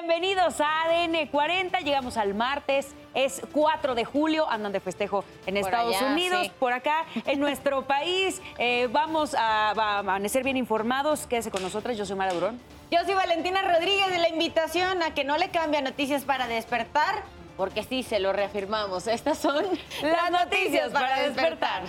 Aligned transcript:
bienvenidos 0.00 0.60
a 0.60 0.82
ADN 0.82 1.26
40. 1.28 1.80
Llegamos 1.80 2.18
al 2.18 2.34
martes, 2.34 2.94
es 3.14 3.40
4 3.52 3.94
de 3.94 4.04
julio, 4.04 4.46
andan 4.50 4.70
de 4.72 4.80
festejo 4.80 5.24
en 5.46 5.56
Estados 5.56 5.96
Unidos, 6.02 6.50
por 6.58 6.74
acá 6.74 7.06
en 7.24 7.40
nuestro 7.40 7.86
país. 7.86 8.42
Eh, 8.58 8.88
vamos 8.92 9.34
a, 9.34 9.70
a, 9.70 9.98
amanecer 10.00 10.44
bien 10.44 10.58
informados. 10.58 11.26
Quédese 11.26 11.50
con 11.50 11.62
nosotros, 11.62 11.96
yo 11.96 12.04
soy 12.04 12.14
Mara 12.14 12.34
Durón. 12.34 12.60
Yo 12.90 12.98
soy 13.06 13.14
Valentina 13.14 13.62
Rodríguez 13.62 14.10
de 14.10 14.18
la 14.18 14.28
invitación 14.28 15.02
a 15.02 15.14
que 15.14 15.24
no 15.24 15.38
le 15.38 15.48
cambie 15.48 15.80
noticias 15.80 16.24
para 16.24 16.46
despertar, 16.46 17.22
porque 17.56 17.82
sí, 17.82 18.02
se 18.02 18.20
lo 18.20 18.34
reafirmamos. 18.34 19.06
Estas 19.06 19.38
son 19.38 19.64
las 20.02 20.30
noticias 20.30 20.90
para 20.92 21.22
despertar. 21.22 21.84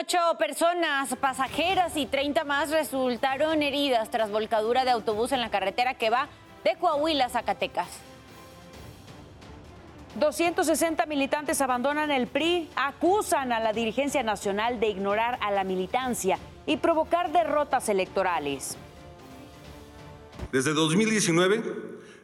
Ocho 0.00 0.18
personas, 0.38 1.14
pasajeras 1.16 1.94
y 1.96 2.06
30 2.06 2.44
más 2.44 2.70
resultaron 2.70 3.62
heridas 3.62 4.10
tras 4.10 4.30
volcadura 4.30 4.84
de 4.84 4.90
autobús 4.92 5.32
en 5.32 5.40
la 5.40 5.50
carretera 5.50 5.94
que 5.94 6.08
va 6.08 6.28
de 6.64 6.76
Coahuila 6.76 7.26
a 7.26 7.28
Zacatecas. 7.28 7.88
260 10.18 11.04
militantes 11.06 11.60
abandonan 11.60 12.10
el 12.10 12.26
PRI, 12.28 12.68
acusan 12.76 13.52
a 13.52 13.60
la 13.60 13.72
dirigencia 13.72 14.22
nacional 14.22 14.80
de 14.80 14.88
ignorar 14.88 15.38
a 15.42 15.50
la 15.50 15.64
militancia 15.64 16.38
y 16.66 16.78
provocar 16.78 17.30
derrotas 17.30 17.88
electorales. 17.88 18.78
Desde 20.50 20.72
2019, 20.72 21.62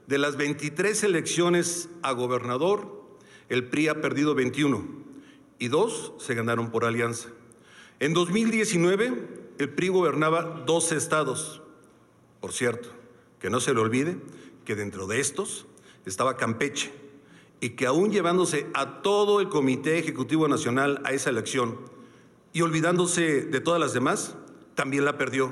de 0.06 0.18
las 0.18 0.36
23 0.36 1.04
elecciones 1.04 1.90
a 2.02 2.12
gobernador, 2.12 3.04
el 3.50 3.68
PRI 3.68 3.88
ha 3.88 4.00
perdido 4.00 4.34
21 4.34 4.82
y 5.58 5.68
dos 5.68 6.14
se 6.18 6.34
ganaron 6.34 6.70
por 6.70 6.86
alianza. 6.86 7.28
En 7.98 8.12
2019, 8.12 9.54
el 9.58 9.70
PRI 9.70 9.88
gobernaba 9.88 10.42
dos 10.66 10.92
estados. 10.92 11.62
Por 12.40 12.52
cierto, 12.52 12.90
que 13.40 13.48
no 13.48 13.58
se 13.58 13.72
le 13.72 13.80
olvide 13.80 14.18
que 14.66 14.74
dentro 14.74 15.06
de 15.06 15.20
estos 15.20 15.66
estaba 16.04 16.36
Campeche 16.36 16.92
y 17.58 17.70
que 17.70 17.86
aún 17.86 18.12
llevándose 18.12 18.66
a 18.74 19.00
todo 19.00 19.40
el 19.40 19.48
Comité 19.48 19.98
Ejecutivo 19.98 20.46
Nacional 20.46 21.00
a 21.06 21.12
esa 21.12 21.30
elección 21.30 21.80
y 22.52 22.60
olvidándose 22.60 23.42
de 23.46 23.60
todas 23.60 23.80
las 23.80 23.94
demás, 23.94 24.36
también 24.74 25.06
la 25.06 25.16
perdió. 25.16 25.50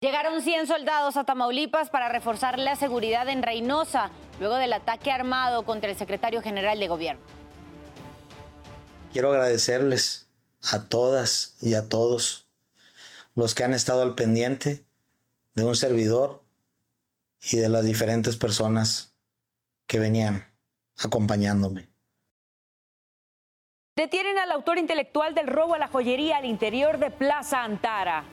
Llegaron 0.00 0.40
100 0.40 0.68
soldados 0.68 1.16
a 1.16 1.24
Tamaulipas 1.24 1.90
para 1.90 2.08
reforzar 2.08 2.60
la 2.60 2.76
seguridad 2.76 3.28
en 3.28 3.42
Reynosa, 3.42 4.12
luego 4.38 4.54
del 4.54 4.72
ataque 4.72 5.10
armado 5.10 5.64
contra 5.64 5.90
el 5.90 5.96
secretario 5.96 6.42
general 6.42 6.78
de 6.78 6.86
gobierno. 6.86 7.22
Quiero 9.12 9.30
agradecerles 9.30 10.25
a 10.62 10.88
todas 10.88 11.56
y 11.60 11.74
a 11.74 11.88
todos 11.88 12.48
los 13.34 13.54
que 13.54 13.64
han 13.64 13.74
estado 13.74 14.02
al 14.02 14.14
pendiente 14.14 14.84
de 15.54 15.64
un 15.64 15.76
servidor 15.76 16.42
y 17.42 17.56
de 17.56 17.68
las 17.68 17.84
diferentes 17.84 18.36
personas 18.36 19.14
que 19.86 19.98
venían 19.98 20.46
acompañándome. 20.98 21.88
Detienen 23.94 24.38
al 24.38 24.52
autor 24.52 24.78
intelectual 24.78 25.34
del 25.34 25.46
robo 25.46 25.74
a 25.74 25.78
la 25.78 25.88
joyería 25.88 26.38
al 26.38 26.44
interior 26.44 26.98
de 26.98 27.10
Plaza 27.10 27.62
Antara. 27.62 28.24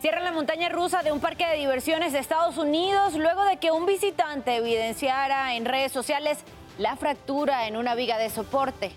Cierran 0.00 0.24
la 0.24 0.32
montaña 0.32 0.68
rusa 0.68 1.02
de 1.02 1.12
un 1.12 1.20
parque 1.20 1.46
de 1.46 1.56
diversiones 1.56 2.12
de 2.12 2.18
Estados 2.18 2.58
Unidos 2.58 3.14
luego 3.14 3.44
de 3.44 3.58
que 3.58 3.70
un 3.70 3.86
visitante 3.86 4.56
evidenciara 4.56 5.54
en 5.54 5.64
redes 5.64 5.92
sociales 5.92 6.38
la 6.76 6.96
fractura 6.96 7.68
en 7.68 7.76
una 7.76 7.94
viga 7.94 8.18
de 8.18 8.28
soporte. 8.28 8.92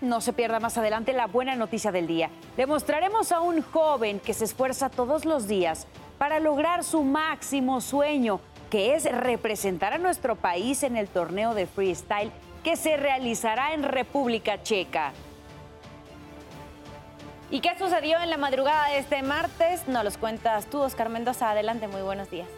No 0.00 0.20
se 0.22 0.32
pierda 0.32 0.60
más 0.60 0.78
adelante 0.78 1.12
la 1.12 1.26
buena 1.26 1.56
noticia 1.56 1.92
del 1.92 2.06
día. 2.06 2.30
Le 2.56 2.66
mostraremos 2.66 3.32
a 3.32 3.40
un 3.40 3.60
joven 3.60 4.18
que 4.18 4.32
se 4.32 4.44
esfuerza 4.44 4.88
todos 4.88 5.26
los 5.26 5.46
días 5.46 5.86
para 6.16 6.40
lograr 6.40 6.84
su 6.84 7.02
máximo 7.02 7.80
sueño, 7.80 8.40
que 8.70 8.94
es 8.94 9.04
representar 9.04 9.92
a 9.92 9.98
nuestro 9.98 10.36
país 10.36 10.82
en 10.84 10.96
el 10.96 11.08
torneo 11.08 11.54
de 11.54 11.66
freestyle 11.66 12.32
que 12.64 12.76
se 12.76 12.96
realizará 12.96 13.74
en 13.74 13.82
República 13.82 14.62
Checa. 14.62 15.12
¿Y 17.50 17.60
qué 17.60 17.76
sucedió 17.78 18.20
en 18.20 18.30
la 18.30 18.36
madrugada 18.36 18.88
de 18.88 18.98
este 18.98 19.22
martes? 19.22 19.88
Nos 19.88 20.04
los 20.04 20.18
cuentas 20.18 20.66
tú, 20.66 20.80
Oscar 20.80 21.08
Mendoza. 21.08 21.50
Adelante, 21.50 21.88
muy 21.88 22.02
buenos 22.02 22.30
días. 22.30 22.48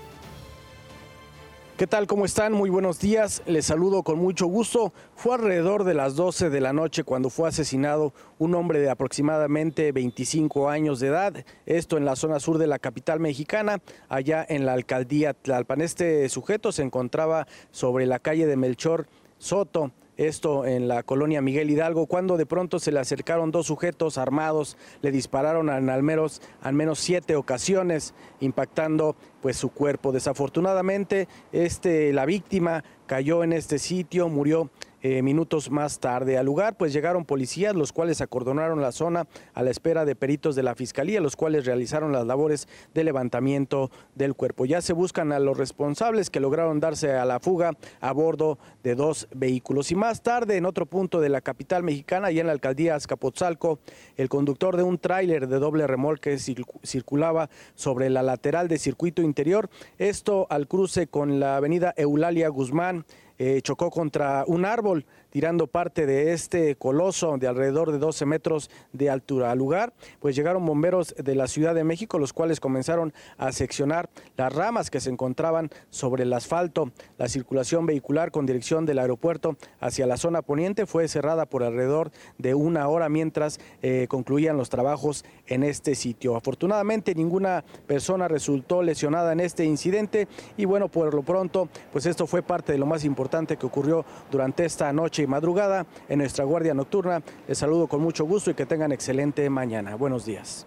¿Qué 1.76 1.86
tal? 1.86 2.06
¿Cómo 2.06 2.26
están? 2.26 2.52
Muy 2.52 2.68
buenos 2.68 3.00
días. 3.00 3.42
Les 3.46 3.64
saludo 3.64 4.02
con 4.02 4.18
mucho 4.18 4.46
gusto. 4.46 4.92
Fue 5.16 5.34
alrededor 5.34 5.84
de 5.84 5.94
las 5.94 6.14
12 6.16 6.50
de 6.50 6.60
la 6.60 6.74
noche 6.74 7.02
cuando 7.02 7.30
fue 7.30 7.48
asesinado 7.48 8.12
un 8.38 8.54
hombre 8.54 8.78
de 8.78 8.90
aproximadamente 8.90 9.90
25 9.90 10.68
años 10.68 11.00
de 11.00 11.08
edad. 11.08 11.44
Esto 11.64 11.96
en 11.96 12.04
la 12.04 12.14
zona 12.14 12.40
sur 12.40 12.58
de 12.58 12.66
la 12.66 12.78
capital 12.78 13.20
mexicana, 13.20 13.80
allá 14.10 14.44
en 14.46 14.66
la 14.66 14.74
alcaldía 14.74 15.32
Tlalpan. 15.32 15.80
Este 15.80 16.28
sujeto 16.28 16.72
se 16.72 16.82
encontraba 16.82 17.48
sobre 17.70 18.04
la 18.04 18.18
calle 18.18 18.46
de 18.46 18.56
Melchor 18.56 19.06
Soto 19.38 19.92
esto 20.16 20.66
en 20.66 20.88
la 20.88 21.02
colonia 21.02 21.40
Miguel 21.40 21.70
Hidalgo, 21.70 22.06
cuando 22.06 22.36
de 22.36 22.46
pronto 22.46 22.78
se 22.78 22.92
le 22.92 23.00
acercaron 23.00 23.50
dos 23.50 23.66
sujetos 23.66 24.18
armados, 24.18 24.76
le 25.00 25.10
dispararon 25.10 25.70
en 25.70 25.90
al 25.90 26.02
menos, 26.02 26.42
al 26.60 26.74
menos 26.74 26.98
siete 26.98 27.36
ocasiones, 27.36 28.14
impactando 28.40 29.16
pues 29.40 29.56
su 29.56 29.70
cuerpo. 29.70 30.12
Desafortunadamente, 30.12 31.28
este, 31.52 32.12
la 32.12 32.26
víctima 32.26 32.84
cayó 33.06 33.44
en 33.44 33.52
este 33.52 33.78
sitio, 33.78 34.28
murió 34.28 34.70
eh, 35.02 35.22
minutos 35.22 35.70
más 35.70 36.00
tarde. 36.00 36.38
Al 36.38 36.46
lugar 36.46 36.76
pues 36.76 36.92
llegaron 36.92 37.24
policías, 37.24 37.74
los 37.74 37.92
cuales 37.92 38.20
acordonaron 38.20 38.80
la 38.80 38.92
zona 38.92 39.26
a 39.54 39.62
la 39.62 39.70
espera 39.70 40.04
de 40.04 40.16
peritos 40.16 40.56
de 40.56 40.62
la 40.62 40.74
Fiscalía, 40.74 41.20
los 41.20 41.36
cuales 41.36 41.66
realizaron 41.66 42.12
las 42.12 42.26
labores 42.26 42.68
de 42.94 43.04
levantamiento 43.04 43.90
del 44.14 44.34
cuerpo. 44.34 44.64
Ya 44.64 44.80
se 44.80 44.92
buscan 44.92 45.32
a 45.32 45.38
los 45.38 45.58
responsables 45.58 46.30
que 46.30 46.40
lograron 46.40 46.80
darse 46.80 47.12
a 47.12 47.24
la 47.24 47.40
fuga 47.40 47.72
a 48.00 48.12
bordo 48.12 48.58
de 48.82 48.94
dos 48.94 49.28
vehículos. 49.34 49.90
Y 49.90 49.94
más 49.94 50.22
tarde, 50.22 50.56
en 50.56 50.66
otro 50.66 50.86
punto 50.86 51.20
de 51.20 51.28
la 51.28 51.40
capital 51.40 51.82
mexicana, 51.82 52.30
y 52.30 52.40
en 52.40 52.46
la 52.46 52.52
alcaldía 52.52 52.94
Azcapotzalco, 52.94 53.78
el 54.16 54.28
conductor 54.28 54.76
de 54.76 54.82
un 54.82 54.98
tráiler 54.98 55.48
de 55.48 55.58
doble 55.58 55.86
remolque 55.86 56.38
circulaba 56.38 57.50
sobre 57.74 58.10
la 58.10 58.22
lateral 58.22 58.68
de 58.68 58.78
circuito 58.78 59.22
interior, 59.22 59.68
esto 59.98 60.46
al 60.50 60.68
cruce 60.68 61.06
con 61.06 61.40
la 61.40 61.56
avenida 61.56 61.94
Eulalia 61.96 62.48
Guzmán, 62.48 63.04
eh, 63.38 63.60
chocó 63.62 63.90
contra 63.90 64.44
un 64.46 64.64
árbol 64.64 65.04
tirando 65.32 65.66
parte 65.66 66.04
de 66.04 66.34
este 66.34 66.76
coloso 66.76 67.38
de 67.38 67.48
alrededor 67.48 67.90
de 67.90 67.98
12 67.98 68.26
metros 68.26 68.70
de 68.92 69.08
altura. 69.08 69.50
Al 69.50 69.58
lugar, 69.58 69.94
pues 70.20 70.36
llegaron 70.36 70.66
bomberos 70.66 71.14
de 71.16 71.34
la 71.34 71.48
Ciudad 71.48 71.74
de 71.74 71.84
México, 71.84 72.18
los 72.18 72.34
cuales 72.34 72.60
comenzaron 72.60 73.14
a 73.38 73.50
seccionar 73.50 74.10
las 74.36 74.52
ramas 74.52 74.90
que 74.90 75.00
se 75.00 75.08
encontraban 75.08 75.70
sobre 75.88 76.24
el 76.24 76.32
asfalto. 76.34 76.92
La 77.16 77.28
circulación 77.28 77.86
vehicular 77.86 78.30
con 78.30 78.44
dirección 78.44 78.84
del 78.84 78.98
aeropuerto 78.98 79.56
hacia 79.80 80.06
la 80.06 80.18
zona 80.18 80.42
poniente 80.42 80.84
fue 80.84 81.08
cerrada 81.08 81.46
por 81.46 81.62
alrededor 81.62 82.10
de 82.36 82.54
una 82.54 82.86
hora 82.88 83.08
mientras 83.08 83.58
eh, 83.80 84.06
concluían 84.10 84.58
los 84.58 84.68
trabajos 84.68 85.24
en 85.46 85.62
este 85.62 85.94
sitio. 85.94 86.36
Afortunadamente, 86.36 87.14
ninguna 87.14 87.64
persona 87.86 88.28
resultó 88.28 88.82
lesionada 88.82 89.32
en 89.32 89.40
este 89.40 89.64
incidente 89.64 90.28
y 90.58 90.66
bueno, 90.66 90.88
por 90.88 91.14
lo 91.14 91.22
pronto, 91.22 91.70
pues 91.90 92.04
esto 92.04 92.26
fue 92.26 92.42
parte 92.42 92.72
de 92.72 92.78
lo 92.78 92.84
más 92.84 93.06
importante 93.06 93.56
que 93.56 93.64
ocurrió 93.64 94.04
durante 94.30 94.66
esta 94.66 94.92
noche 94.92 95.21
y 95.22 95.26
madrugada 95.26 95.86
en 96.08 96.18
nuestra 96.18 96.44
guardia 96.44 96.74
nocturna. 96.74 97.22
Les 97.48 97.58
saludo 97.58 97.86
con 97.86 98.00
mucho 98.00 98.24
gusto 98.24 98.50
y 98.50 98.54
que 98.54 98.66
tengan 98.66 98.92
excelente 98.92 99.48
mañana. 99.50 99.96
Buenos 99.96 100.24
días. 100.24 100.66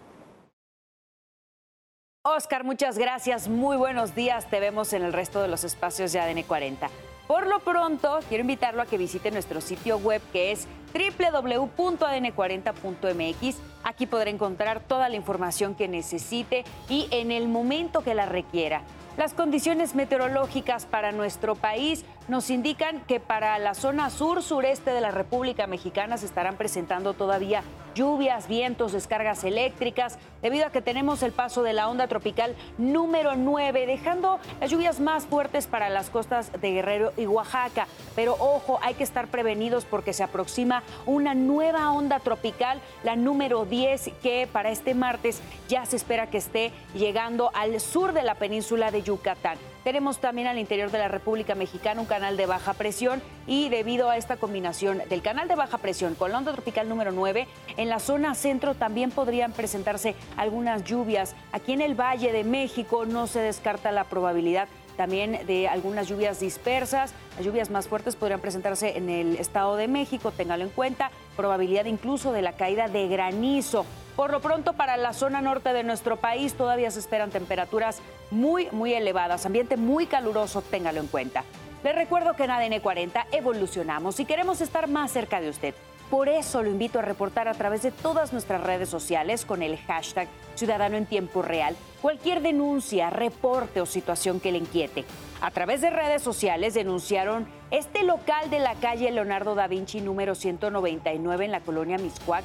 Oscar, 2.27 2.63
muchas 2.63 2.97
gracias. 2.97 3.47
Muy 3.47 3.77
buenos 3.77 4.15
días. 4.15 4.49
Te 4.49 4.59
vemos 4.59 4.93
en 4.93 5.03
el 5.03 5.13
resto 5.13 5.43
de 5.43 5.47
los 5.47 5.63
espacios 5.63 6.11
de 6.11 6.19
ADN 6.19 6.41
40. 6.41 6.89
Por 7.27 7.45
lo 7.45 7.59
pronto, 7.59 8.17
quiero 8.29 8.41
invitarlo 8.41 8.81
a 8.81 8.87
que 8.87 8.97
visite 8.97 9.29
nuestro 9.29 9.61
sitio 9.61 9.97
web 9.97 10.23
que 10.33 10.51
es 10.51 10.67
www.adn40.mx. 10.93 13.57
Aquí 13.83 14.07
podrá 14.07 14.29
encontrar 14.29 14.79
toda 14.79 15.09
la 15.09 15.15
información 15.15 15.75
que 15.75 15.87
necesite 15.87 16.63
y 16.89 17.07
en 17.11 17.31
el 17.31 17.47
momento 17.47 18.03
que 18.03 18.15
la 18.15 18.25
requiera. 18.25 18.81
Las 19.17 19.33
condiciones 19.33 19.95
meteorológicas 19.95 20.85
para 20.85 21.11
nuestro 21.11 21.55
país 21.55 22.05
nos 22.27 22.49
indican 22.49 23.01
que 23.01 23.19
para 23.19 23.57
la 23.59 23.73
zona 23.73 24.09
sur-sureste 24.09 24.91
de 24.91 25.01
la 25.01 25.11
República 25.11 25.67
Mexicana 25.67 26.17
se 26.17 26.25
estarán 26.25 26.57
presentando 26.57 27.13
todavía 27.13 27.63
lluvias, 27.93 28.47
vientos, 28.47 28.91
descargas 28.91 29.43
eléctricas, 29.43 30.17
debido 30.41 30.65
a 30.65 30.69
que 30.71 30.81
tenemos 30.81 31.23
el 31.23 31.31
paso 31.31 31.63
de 31.63 31.73
la 31.73 31.89
onda 31.89 32.07
tropical 32.07 32.55
número 32.77 33.35
9, 33.35 33.85
dejando 33.85 34.39
las 34.59 34.69
lluvias 34.69 34.99
más 34.99 35.25
fuertes 35.25 35.67
para 35.67 35.89
las 35.89 36.09
costas 36.09 36.51
de 36.59 36.71
Guerrero 36.71 37.13
y 37.15 37.25
Oaxaca. 37.25 37.87
Pero 38.15 38.35
ojo, 38.39 38.79
hay 38.81 38.95
que 38.95 39.03
estar 39.03 39.27
prevenidos 39.27 39.85
porque 39.85 40.13
se 40.13 40.23
aproxima 40.23 40.83
una 41.05 41.33
nueva 41.33 41.91
onda 41.91 42.19
tropical, 42.19 42.81
la 43.03 43.15
número 43.15 43.65
10, 43.65 44.11
que 44.21 44.47
para 44.51 44.71
este 44.71 44.93
martes 44.93 45.41
ya 45.69 45.85
se 45.85 45.95
espera 45.95 46.29
que 46.29 46.37
esté 46.37 46.71
llegando 46.93 47.49
al 47.53 47.79
sur 47.79 48.13
de 48.13 48.23
la 48.23 48.35
península 48.35 48.91
de 48.91 49.03
Yucatán. 49.03 49.57
Tenemos 49.85 50.17
también 50.17 50.47
al 50.47 50.57
interior 50.57 50.89
de 50.89 50.97
la 50.97 51.09
República 51.09 51.53
Mexicana 51.53 52.01
un 52.01 52.07
canal 52.07 52.37
de 52.37 52.47
baja 52.47 52.73
presión 52.73 53.21
y 53.45 53.69
debido 53.69 54.09
a 54.09 54.17
esta 54.17 54.35
combinación 54.35 55.03
del 55.11 55.21
canal 55.21 55.47
de 55.47 55.53
baja 55.53 55.77
presión 55.77 56.15
con 56.15 56.31
la 56.31 56.39
onda 56.39 56.53
tropical 56.53 56.89
número 56.89 57.11
9, 57.11 57.47
en 57.77 57.89
la 57.89 57.99
zona 57.99 58.33
centro 58.33 58.73
también 58.73 59.11
podrían 59.11 59.51
presentarse 59.51 60.15
algunas 60.37 60.85
lluvias. 60.85 61.35
Aquí 61.51 61.73
en 61.73 61.81
el 61.81 61.93
Valle 61.93 62.31
de 62.31 62.43
México 62.43 63.05
no 63.05 63.27
se 63.27 63.41
descarta 63.41 63.91
la 63.91 64.05
probabilidad 64.05 64.67
también 64.97 65.45
de 65.45 65.67
algunas 65.67 66.07
lluvias 66.07 66.39
dispersas. 66.39 67.13
Las 67.35 67.45
lluvias 67.45 67.69
más 67.69 67.87
fuertes 67.87 68.15
podrían 68.15 68.39
presentarse 68.39 68.97
en 68.97 69.07
el 69.11 69.35
Estado 69.35 69.75
de 69.75 69.87
México, 69.87 70.31
téngalo 70.31 70.63
en 70.63 70.71
cuenta. 70.71 71.11
Probabilidad 71.37 71.85
incluso 71.85 72.31
de 72.31 72.41
la 72.41 72.53
caída 72.53 72.87
de 72.87 73.07
granizo. 73.07 73.85
Por 74.15 74.31
lo 74.31 74.39
pronto, 74.39 74.73
para 74.73 74.95
la 74.95 75.11
zona 75.11 75.41
norte 75.41 75.73
de 75.73 75.83
nuestro 75.83 76.15
país 76.15 76.53
todavía 76.53 76.89
se 76.89 76.99
esperan 76.99 77.31
temperaturas 77.31 77.99
muy, 78.31 78.69
muy 78.71 78.93
elevadas, 78.93 79.45
ambiente 79.45 79.75
muy 79.75 80.05
caluroso, 80.05 80.61
téngalo 80.61 81.01
en 81.01 81.07
cuenta. 81.07 81.43
Les 81.83 81.93
recuerdo 81.93 82.35
que 82.35 82.45
en 82.45 82.51
ADN 82.51 82.79
40 82.79 83.27
evolucionamos 83.31 84.19
y 84.19 84.25
queremos 84.25 84.61
estar 84.61 84.87
más 84.87 85.11
cerca 85.11 85.41
de 85.41 85.49
usted. 85.49 85.75
Por 86.09 86.29
eso 86.29 86.63
lo 86.63 86.69
invito 86.69 86.99
a 86.99 87.01
reportar 87.01 87.47
a 87.47 87.53
través 87.55 87.81
de 87.81 87.91
todas 87.91 88.31
nuestras 88.31 88.61
redes 88.61 88.89
sociales 88.89 89.43
con 89.43 89.61
el 89.61 89.77
hashtag 89.77 90.27
Ciudadano 90.55 90.97
en 90.97 91.07
Tiempo 91.07 91.41
Real 91.41 91.75
cualquier 92.01 92.41
denuncia, 92.41 93.09
reporte 93.09 93.81
o 93.81 93.85
situación 93.87 94.39
que 94.39 94.51
le 94.51 94.59
inquiete. 94.59 95.03
A 95.41 95.49
través 95.49 95.81
de 95.81 95.89
redes 95.89 96.21
sociales 96.21 96.75
denunciaron 96.75 97.47
este 97.71 98.03
local 98.03 98.49
de 98.51 98.59
la 98.59 98.75
calle 98.75 99.11
Leonardo 99.11 99.55
da 99.55 99.67
Vinci 99.67 100.01
número 100.01 100.35
199 100.35 101.45
en 101.45 101.51
la 101.51 101.61
colonia 101.61 101.97
Miscuac 101.97 102.43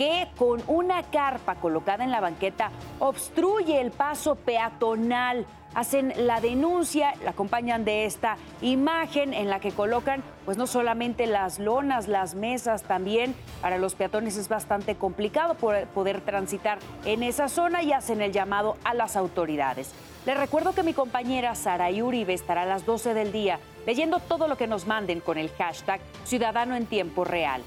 que 0.00 0.28
con 0.38 0.62
una 0.66 1.02
carpa 1.02 1.56
colocada 1.56 2.04
en 2.04 2.10
la 2.10 2.20
banqueta 2.20 2.70
obstruye 3.00 3.82
el 3.82 3.90
paso 3.90 4.34
peatonal. 4.34 5.44
Hacen 5.74 6.14
la 6.16 6.40
denuncia, 6.40 7.12
la 7.22 7.32
acompañan 7.32 7.84
de 7.84 8.06
esta 8.06 8.38
imagen 8.62 9.34
en 9.34 9.50
la 9.50 9.60
que 9.60 9.72
colocan, 9.72 10.22
pues 10.46 10.56
no 10.56 10.66
solamente 10.66 11.26
las 11.26 11.58
lonas, 11.58 12.08
las 12.08 12.34
mesas, 12.34 12.82
también 12.84 13.34
para 13.60 13.76
los 13.76 13.94
peatones 13.94 14.38
es 14.38 14.48
bastante 14.48 14.94
complicado 14.94 15.54
poder 15.54 16.22
transitar 16.22 16.78
en 17.04 17.22
esa 17.22 17.48
zona 17.48 17.82
y 17.82 17.92
hacen 17.92 18.22
el 18.22 18.32
llamado 18.32 18.78
a 18.84 18.94
las 18.94 19.16
autoridades. 19.16 19.92
Les 20.24 20.36
recuerdo 20.38 20.72
que 20.72 20.82
mi 20.82 20.94
compañera 20.94 21.54
Sara 21.54 21.90
Uribe 21.90 22.32
estará 22.32 22.62
a 22.62 22.66
las 22.66 22.86
12 22.86 23.12
del 23.12 23.32
día 23.32 23.60
leyendo 23.86 24.18
todo 24.18 24.48
lo 24.48 24.56
que 24.56 24.66
nos 24.66 24.86
manden 24.86 25.20
con 25.20 25.36
el 25.36 25.50
hashtag 25.50 26.00
Ciudadano 26.24 26.74
en 26.74 26.86
Tiempo 26.86 27.24
Real. 27.24 27.62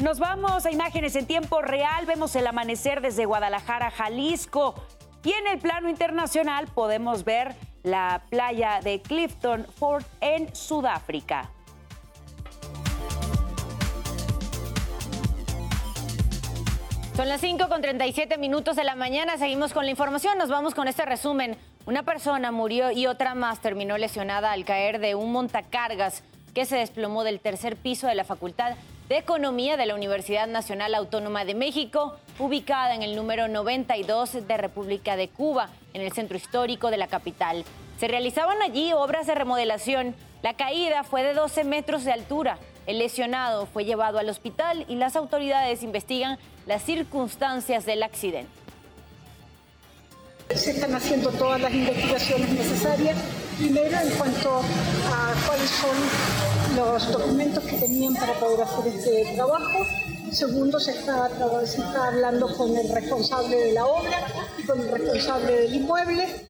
Nos 0.00 0.18
vamos 0.18 0.64
a 0.64 0.70
imágenes 0.70 1.14
en 1.14 1.26
tiempo 1.26 1.60
real. 1.60 2.06
Vemos 2.06 2.34
el 2.34 2.46
amanecer 2.46 3.02
desde 3.02 3.26
Guadalajara, 3.26 3.90
Jalisco. 3.90 4.74
Y 5.22 5.30
en 5.32 5.46
el 5.46 5.58
plano 5.58 5.90
internacional 5.90 6.68
podemos 6.68 7.24
ver 7.24 7.54
la 7.82 8.22
playa 8.30 8.80
de 8.82 9.02
Clifton 9.02 9.66
Fort 9.78 10.06
en 10.22 10.56
Sudáfrica. 10.56 11.50
Son 17.14 17.28
las 17.28 17.42
5 17.42 17.68
con 17.68 17.82
37 17.82 18.38
minutos 18.38 18.76
de 18.76 18.84
la 18.84 18.94
mañana. 18.94 19.36
Seguimos 19.36 19.74
con 19.74 19.84
la 19.84 19.90
información. 19.90 20.38
Nos 20.38 20.48
vamos 20.48 20.74
con 20.74 20.88
este 20.88 21.04
resumen. 21.04 21.58
Una 21.84 22.04
persona 22.04 22.50
murió 22.50 22.90
y 22.90 23.06
otra 23.06 23.34
más 23.34 23.60
terminó 23.60 23.98
lesionada 23.98 24.52
al 24.52 24.64
caer 24.64 24.98
de 24.98 25.14
un 25.14 25.30
montacargas 25.30 26.22
que 26.54 26.64
se 26.64 26.76
desplomó 26.76 27.22
del 27.22 27.38
tercer 27.38 27.76
piso 27.76 28.06
de 28.06 28.14
la 28.14 28.24
Facultad 28.24 28.76
de 29.10 29.18
Economía 29.18 29.76
de 29.76 29.86
la 29.86 29.96
Universidad 29.96 30.46
Nacional 30.46 30.94
Autónoma 30.94 31.44
de 31.44 31.56
México, 31.56 32.16
ubicada 32.38 32.94
en 32.94 33.02
el 33.02 33.16
número 33.16 33.48
92 33.48 34.46
de 34.46 34.56
República 34.56 35.16
de 35.16 35.28
Cuba, 35.28 35.68
en 35.94 36.02
el 36.02 36.12
centro 36.12 36.36
histórico 36.36 36.92
de 36.92 36.96
la 36.96 37.08
capital. 37.08 37.64
Se 37.98 38.06
realizaban 38.06 38.62
allí 38.62 38.92
obras 38.92 39.26
de 39.26 39.34
remodelación. 39.34 40.14
La 40.44 40.54
caída 40.54 41.02
fue 41.02 41.24
de 41.24 41.34
12 41.34 41.64
metros 41.64 42.04
de 42.04 42.12
altura. 42.12 42.58
El 42.86 43.00
lesionado 43.00 43.66
fue 43.66 43.84
llevado 43.84 44.20
al 44.20 44.28
hospital 44.28 44.84
y 44.86 44.94
las 44.94 45.16
autoridades 45.16 45.82
investigan 45.82 46.38
las 46.68 46.84
circunstancias 46.84 47.84
del 47.86 48.04
accidente. 48.04 48.52
Se 50.54 50.70
están 50.70 50.94
haciendo 50.94 51.30
todas 51.30 51.60
las 51.60 51.74
investigaciones 51.74 52.50
necesarias. 52.50 53.16
Primero, 53.60 53.94
en 54.00 54.10
cuanto 54.16 54.60
a 55.12 55.34
cuáles 55.46 55.68
son 55.68 56.76
los 56.76 57.12
documentos 57.12 57.62
que 57.62 57.76
tenían 57.76 58.14
para 58.14 58.32
poder 58.40 58.62
hacer 58.62 58.86
este 58.86 59.34
trabajo. 59.34 59.84
Segundo, 60.32 60.80
se 60.80 60.92
está, 60.92 61.28
se 61.66 61.82
está 61.82 62.06
hablando 62.06 62.56
con 62.56 62.74
el 62.74 62.88
responsable 62.88 63.54
de 63.54 63.72
la 63.74 63.84
obra 63.84 64.26
y 64.56 64.64
con 64.64 64.80
el 64.80 64.90
responsable 64.90 65.52
del 65.52 65.74
inmueble. 65.74 66.48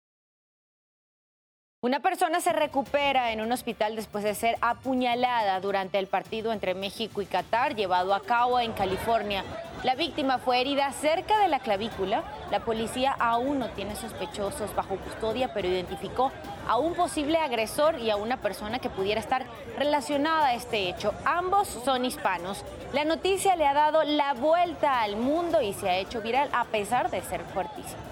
Una 1.83 1.99
persona 1.99 2.41
se 2.41 2.53
recupera 2.53 3.33
en 3.33 3.41
un 3.41 3.51
hospital 3.51 3.97
después 3.97 4.23
de 4.23 4.37
ser 4.37 4.57
apuñalada 4.61 5.59
durante 5.59 5.99
el 5.99 6.07
partido 6.07 6.53
entre 6.53 6.75
México 6.75 7.23
y 7.23 7.27
Qatar 7.27 7.75
llevado 7.75 8.15
a 8.15 8.23
cabo 8.23 8.61
en 8.61 8.71
California. 8.71 9.43
La 9.83 9.95
víctima 9.95 10.37
fue 10.37 10.61
herida 10.61 10.93
cerca 10.93 11.39
de 11.39 11.49
la 11.49 11.59
clavícula. 11.59 12.23
La 12.51 12.61
policía 12.61 13.17
aún 13.19 13.59
no 13.59 13.71
tiene 13.71 13.97
sospechosos 13.97 14.75
bajo 14.75 14.97
custodia, 14.97 15.55
pero 15.55 15.69
identificó 15.69 16.33
a 16.69 16.77
un 16.77 16.93
posible 16.93 17.39
agresor 17.39 17.99
y 17.99 18.11
a 18.11 18.17
una 18.17 18.37
persona 18.37 18.79
que 18.79 18.91
pudiera 18.91 19.21
estar 19.21 19.47
relacionada 19.79 20.49
a 20.49 20.55
este 20.55 20.91
hecho. 20.91 21.15
Ambos 21.25 21.67
son 21.67 22.05
hispanos. 22.05 22.63
La 22.93 23.07
noticia 23.07 23.57
le 23.57 23.67
ha 23.67 23.73
dado 23.73 24.03
la 24.05 24.35
vuelta 24.35 25.01
al 25.01 25.17
mundo 25.17 25.63
y 25.63 25.73
se 25.73 25.89
ha 25.89 25.97
hecho 25.97 26.21
viral 26.21 26.51
a 26.53 26.65
pesar 26.65 27.11
de 27.11 27.23
ser 27.23 27.43
fuertísima. 27.45 28.03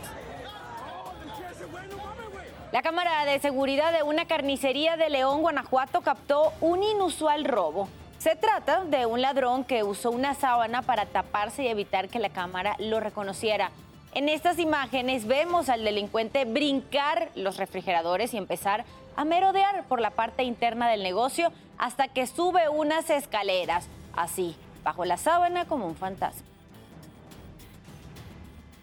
La 2.72 2.80
cámara 2.80 3.26
de 3.26 3.40
seguridad 3.40 3.92
de 3.92 4.02
una 4.02 4.26
carnicería 4.26 4.96
de 4.96 5.10
León, 5.10 5.42
Guanajuato, 5.42 6.00
captó 6.00 6.52
un 6.62 6.82
inusual 6.82 7.44
robo. 7.44 7.88
Se 8.18 8.34
trata 8.34 8.84
de 8.84 9.06
un 9.06 9.22
ladrón 9.22 9.62
que 9.62 9.84
usó 9.84 10.10
una 10.10 10.34
sábana 10.34 10.82
para 10.82 11.06
taparse 11.06 11.62
y 11.62 11.68
evitar 11.68 12.08
que 12.08 12.18
la 12.18 12.30
cámara 12.30 12.74
lo 12.80 12.98
reconociera. 12.98 13.70
En 14.12 14.28
estas 14.28 14.58
imágenes 14.58 15.26
vemos 15.26 15.68
al 15.68 15.84
delincuente 15.84 16.44
brincar 16.44 17.28
los 17.36 17.58
refrigeradores 17.58 18.34
y 18.34 18.36
empezar 18.36 18.84
a 19.14 19.24
merodear 19.24 19.84
por 19.84 20.00
la 20.00 20.10
parte 20.10 20.42
interna 20.42 20.88
del 20.88 21.04
negocio 21.04 21.52
hasta 21.78 22.08
que 22.08 22.26
sube 22.26 22.68
unas 22.68 23.08
escaleras, 23.08 23.86
así, 24.16 24.56
bajo 24.82 25.04
la 25.04 25.16
sábana 25.16 25.66
como 25.66 25.86
un 25.86 25.94
fantasma. 25.94 26.42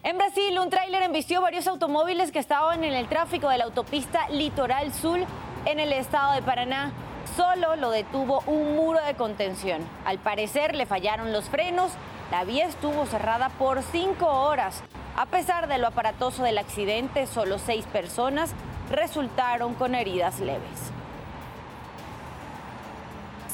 En 0.02 0.16
Brasil, 0.16 0.58
un 0.58 0.70
tráiler 0.70 1.02
embistió 1.02 1.42
varios 1.42 1.66
automóviles 1.66 2.32
que 2.32 2.38
estaban 2.38 2.84
en 2.84 2.94
el 2.94 3.06
tráfico 3.08 3.50
de 3.50 3.58
la 3.58 3.64
autopista 3.64 4.28
Litoral 4.30 4.94
Sur 4.94 5.18
en 5.66 5.80
el 5.80 5.92
estado 5.92 6.32
de 6.34 6.42
Paraná. 6.42 6.92
Solo 7.34 7.76
lo 7.76 7.90
detuvo 7.90 8.42
un 8.46 8.76
muro 8.76 9.00
de 9.04 9.14
contención. 9.14 9.82
Al 10.04 10.18
parecer 10.18 10.74
le 10.74 10.86
fallaron 10.86 11.32
los 11.32 11.48
frenos. 11.48 11.92
La 12.30 12.44
vía 12.44 12.66
estuvo 12.66 13.06
cerrada 13.06 13.48
por 13.50 13.82
cinco 13.82 14.26
horas. 14.26 14.82
A 15.16 15.26
pesar 15.26 15.66
de 15.68 15.78
lo 15.78 15.88
aparatoso 15.88 16.42
del 16.42 16.58
accidente, 16.58 17.26
solo 17.26 17.58
seis 17.58 17.84
personas 17.86 18.52
resultaron 18.90 19.74
con 19.74 19.94
heridas 19.94 20.40
leves. 20.40 20.92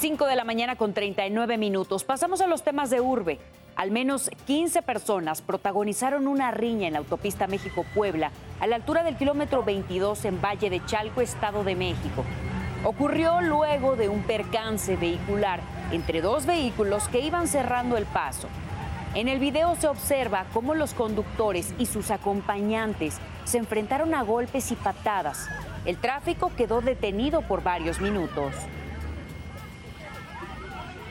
5 0.03 0.27
de 0.27 0.35
la 0.35 0.43
mañana 0.43 0.75
con 0.75 0.95
39 0.95 1.59
minutos. 1.59 2.03
Pasamos 2.03 2.41
a 2.41 2.49
los 2.49 2.65
temas 2.65 2.91
de 2.91 3.01
urbe. 3.01 3.39
Al 3.77 3.93
menos 3.93 4.31
15 4.47 4.83
personas 4.83 5.43
protagonizaron 5.43 6.27
una 6.27 6.51
riña 6.51 6.89
en 6.89 6.95
la 6.95 6.99
autopista 6.99 7.47
México-Puebla, 7.47 8.33
a 8.59 8.67
la 8.67 8.75
altura 8.75 9.05
del 9.05 9.17
kilómetro 9.17 9.63
22 9.63 10.25
en 10.25 10.43
Valle 10.43 10.71
de 10.71 10.85
Chalco, 10.87 11.21
Estado 11.21 11.63
de 11.63 11.77
México. 11.77 12.25
Ocurrió 12.85 13.41
luego 13.41 13.95
de 13.95 14.09
un 14.09 14.23
percance 14.23 14.97
vehicular 14.97 15.61
entre 15.93 16.21
dos 16.21 16.47
vehículos 16.47 17.07
que 17.07 17.21
iban 17.21 17.47
cerrando 17.47 17.97
el 17.97 18.07
paso. 18.07 18.49
En 19.15 19.29
el 19.29 19.39
video 19.39 19.77
se 19.77 19.87
observa 19.87 20.47
cómo 20.53 20.75
los 20.75 20.93
conductores 20.93 21.75
y 21.79 21.87
sus 21.87 22.11
acompañantes 22.11 23.19
se 23.45 23.59
enfrentaron 23.59 24.15
a 24.15 24.23
golpes 24.23 24.73
y 24.73 24.75
patadas. 24.75 25.47
El 25.85 25.97
tráfico 25.97 26.51
quedó 26.57 26.81
detenido 26.81 27.43
por 27.43 27.63
varios 27.63 28.01
minutos. 28.01 28.53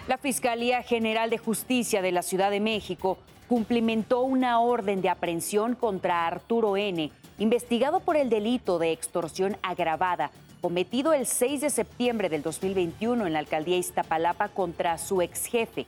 La 0.10 0.18
Fiscalía 0.18 0.84
General 0.84 1.30
de 1.30 1.38
Justicia 1.38 2.02
de 2.02 2.12
la 2.12 2.22
Ciudad 2.22 2.52
de 2.52 2.60
México 2.60 3.18
cumplimentó 3.48 4.24
una 4.24 4.60
orden 4.60 5.02
de 5.02 5.08
aprehensión 5.08 5.76
contra 5.76 6.28
Arturo 6.28 6.76
N., 6.76 7.12
investigado 7.40 8.02
por 8.02 8.18
el 8.18 8.30
delito 8.30 8.78
de 8.78 8.92
extorsión 8.92 9.56
agravada 9.62 10.32
cometido 10.62 11.14
el 11.14 11.26
6 11.26 11.62
de 11.62 11.70
septiembre 11.72 12.30
del 12.30 12.44
2021 12.44 13.26
en 13.26 13.34
la 13.34 13.40
alcaldía 13.40 13.78
Iztapalapa 13.78 14.50
contra 14.50 14.98
su 15.00 15.22
ex 15.22 15.48
jefe. 15.48 15.88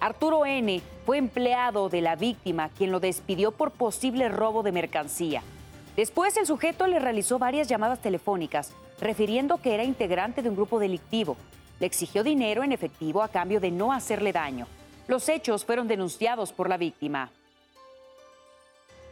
Arturo 0.00 0.46
N. 0.46 0.80
fue 1.04 1.18
empleado 1.18 1.90
de 1.90 2.00
la 2.00 2.16
víctima, 2.16 2.70
quien 2.70 2.90
lo 2.90 3.00
despidió 3.00 3.52
por 3.52 3.70
posible 3.70 4.28
robo 4.30 4.62
de 4.62 4.72
mercancía. 4.72 5.42
Después 5.94 6.36
el 6.38 6.46
sujeto 6.46 6.86
le 6.86 6.98
realizó 6.98 7.38
varias 7.38 7.68
llamadas 7.68 8.00
telefónicas, 8.00 8.72
refiriendo 8.98 9.58
que 9.58 9.74
era 9.74 9.84
integrante 9.84 10.42
de 10.42 10.48
un 10.48 10.56
grupo 10.56 10.78
delictivo. 10.78 11.36
Le 11.78 11.86
exigió 11.86 12.24
dinero 12.24 12.62
en 12.64 12.72
efectivo 12.72 13.22
a 13.22 13.28
cambio 13.28 13.60
de 13.60 13.70
no 13.70 13.92
hacerle 13.92 14.32
daño. 14.32 14.66
Los 15.06 15.28
hechos 15.28 15.64
fueron 15.64 15.86
denunciados 15.86 16.52
por 16.52 16.68
la 16.68 16.78
víctima. 16.78 17.30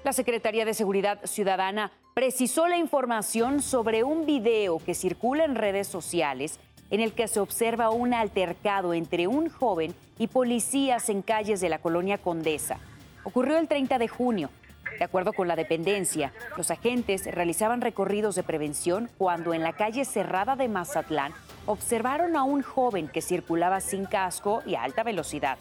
La 0.05 0.13
Secretaría 0.13 0.65
de 0.65 0.75
Seguridad 0.75 1.21
Ciudadana 1.25 1.93
precisó 2.13 2.67
la 2.67 2.77
información 2.77 3.63
sobre 3.63 4.03
un 4.03 4.27
video 4.27 4.81
que 4.81 4.95
circula 4.95 5.45
en 5.45 5.55
redes 5.55 5.87
sociales 5.87 6.59
en 6.91 7.01
el 7.01 7.13
que 7.13 7.29
se 7.29 7.39
observa 7.39 7.91
un 7.91 8.13
altercado 8.13 8.95
entre 8.95 9.29
un 9.29 9.49
joven 9.49 9.95
y 10.19 10.27
policías 10.27 11.09
en 11.09 11.23
calles 11.23 11.61
de 11.61 11.69
la 11.69 11.79
colonia 11.79 12.19
Condesa. 12.19 12.81
Ocurrió 13.23 13.59
el 13.59 13.69
30 13.69 13.99
de 13.99 14.09
junio. 14.09 14.51
De 14.99 15.05
acuerdo 15.05 15.33
con 15.33 15.47
la 15.47 15.55
dependencia, 15.55 16.33
los 16.57 16.73
agentes 16.73 17.25
realizaban 17.33 17.81
recorridos 17.81 18.35
de 18.35 18.43
prevención 18.43 19.09
cuando 19.19 19.55
en 19.55 19.63
la 19.63 19.73
calle 19.75 20.05
cerrada 20.05 20.57
de 20.57 20.67
Mazatlán 20.67 21.33
observaron 21.65 22.35
a 22.35 22.43
un 22.43 22.63
joven 22.63 23.07
que 23.07 23.23
circulaba 23.23 23.81
sin 23.81 24.07
casco 24.07 24.63
y 24.67 24.75
a 24.75 24.83
alta 24.83 25.05
velocidad. 25.05 25.59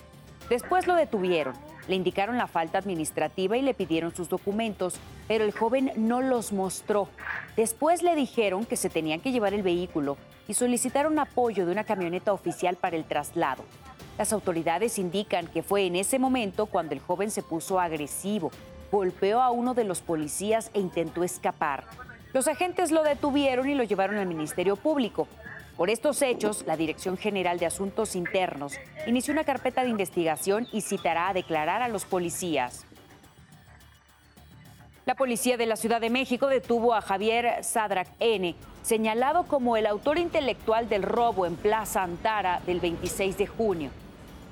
Después 0.50 0.88
lo 0.88 0.96
detuvieron, 0.96 1.54
le 1.92 1.98
indicaron 1.98 2.38
la 2.38 2.48
falta 2.48 2.78
administrativa 2.78 3.58
y 3.58 3.62
le 3.62 3.74
pidieron 3.74 4.16
sus 4.16 4.30
documentos, 4.30 4.96
pero 5.28 5.44
el 5.44 5.52
joven 5.52 5.92
no 5.98 6.22
los 6.22 6.54
mostró. 6.54 7.10
Después 7.58 8.02
le 8.02 8.16
dijeron 8.16 8.64
que 8.64 8.78
se 8.78 8.90
tenían 8.90 9.20
que 9.20 9.34
llevar 9.34 9.54
el 9.54 9.62
vehículo 9.62 10.16
y 10.48 10.54
solicitaron 10.54 11.20
apoyo 11.20 11.66
de 11.66 11.74
una 11.74 11.84
camioneta 11.84 12.32
oficial 12.32 12.78
para 12.78 12.96
el 12.96 13.04
traslado. 13.04 13.66
Las 14.18 14.32
autoridades 14.32 15.00
indican 15.00 15.48
que 15.48 15.64
fue 15.64 15.86
en 15.86 15.98
ese 15.98 16.18
momento 16.18 16.68
cuando 16.68 16.94
el 16.94 17.02
joven 17.02 17.30
se 17.30 17.44
puso 17.44 17.78
agresivo, 17.78 18.52
golpeó 18.90 19.42
a 19.42 19.52
uno 19.52 19.74
de 19.74 19.84
los 19.84 20.00
policías 20.00 20.72
e 20.74 20.80
intentó 20.80 21.26
escapar. 21.26 21.84
Los 22.32 22.48
agentes 22.48 22.92
lo 22.92 23.04
detuvieron 23.04 23.70
y 23.70 23.76
lo 23.76 23.84
llevaron 23.84 24.16
al 24.16 24.28
Ministerio 24.28 24.78
Público. 24.78 25.28
Por 25.82 25.90
estos 25.90 26.22
hechos, 26.22 26.64
la 26.68 26.78
Dirección 26.78 27.18
General 27.18 27.58
de 27.58 27.66
Asuntos 27.66 28.16
Internos 28.16 28.74
inició 29.08 29.34
una 29.34 29.46
carpeta 29.46 29.82
de 29.82 29.90
investigación 29.90 30.68
y 30.72 30.82
citará 30.82 31.30
a 31.30 31.34
declarar 31.34 31.82
a 31.82 31.88
los 31.88 32.06
policías. 32.06 32.86
La 35.08 35.16
policía 35.16 35.58
de 35.58 35.66
la 35.66 35.76
Ciudad 35.76 36.00
de 36.00 36.12
México 36.12 36.46
detuvo 36.50 36.94
a 36.94 37.02
Javier 37.02 37.64
Sadrak 37.64 38.10
N., 38.20 38.54
señalado 38.84 39.46
como 39.48 39.76
el 39.76 39.88
autor 39.88 40.20
intelectual 40.20 40.88
del 40.88 41.02
robo 41.02 41.48
en 41.48 41.56
Plaza 41.56 42.04
Antara 42.04 42.62
del 42.68 42.80
26 42.80 43.40
de 43.40 43.48
junio. 43.48 43.90